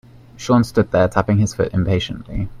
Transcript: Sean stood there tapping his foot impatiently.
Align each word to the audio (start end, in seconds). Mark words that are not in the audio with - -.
Sean 0.35 0.63
stood 0.63 0.89
there 0.89 1.07
tapping 1.07 1.37
his 1.37 1.53
foot 1.53 1.71
impatiently. 1.75 2.49